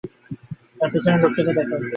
তার 0.77 0.89
পেছনের 0.91 1.21
লোকটাকে 1.23 1.51
দেখো। 1.57 1.75